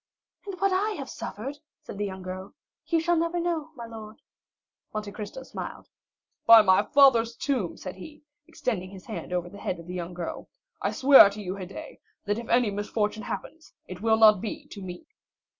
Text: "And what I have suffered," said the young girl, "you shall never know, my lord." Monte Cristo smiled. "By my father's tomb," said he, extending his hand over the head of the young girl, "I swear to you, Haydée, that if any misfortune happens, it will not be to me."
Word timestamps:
"And 0.47 0.59
what 0.59 0.73
I 0.73 0.93
have 0.97 1.11
suffered," 1.11 1.59
said 1.83 1.99
the 1.99 2.05
young 2.07 2.23
girl, 2.23 2.55
"you 2.87 2.99
shall 2.99 3.15
never 3.15 3.39
know, 3.39 3.69
my 3.75 3.85
lord." 3.85 4.15
Monte 4.95 5.11
Cristo 5.11 5.43
smiled. 5.43 5.89
"By 6.47 6.63
my 6.63 6.81
father's 6.81 7.35
tomb," 7.35 7.77
said 7.77 7.97
he, 7.97 8.23
extending 8.47 8.89
his 8.89 9.05
hand 9.05 9.31
over 9.31 9.47
the 9.47 9.59
head 9.59 9.77
of 9.79 9.85
the 9.85 9.93
young 9.93 10.15
girl, 10.15 10.49
"I 10.81 10.89
swear 10.89 11.29
to 11.29 11.39
you, 11.43 11.53
Haydée, 11.53 11.99
that 12.25 12.39
if 12.39 12.49
any 12.49 12.71
misfortune 12.71 13.21
happens, 13.21 13.73
it 13.85 14.01
will 14.01 14.17
not 14.17 14.41
be 14.41 14.65
to 14.71 14.81
me." 14.81 15.05